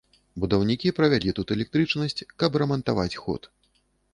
Будаўнікі 0.43 0.93
правялі 0.99 1.35
тут 1.39 1.53
электрычнасць, 1.55 2.25
каб 2.45 2.51
рамантаваць 2.65 3.19
ход. 3.25 3.41